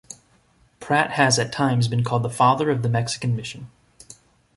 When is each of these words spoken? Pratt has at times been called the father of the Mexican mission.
Pratt 0.79 1.11
has 1.11 1.37
at 1.37 1.51
times 1.53 1.87
been 1.87 2.03
called 2.03 2.23
the 2.23 2.29
father 2.31 2.71
of 2.71 2.81
the 2.81 2.89
Mexican 2.89 3.35
mission. 3.35 3.69